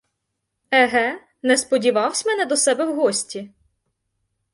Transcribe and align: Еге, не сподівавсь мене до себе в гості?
Еге, 0.71 1.19
не 1.43 1.57
сподівавсь 1.57 2.25
мене 2.25 2.45
до 2.45 2.57
себе 2.57 2.85
в 2.85 2.95
гості? 2.95 3.49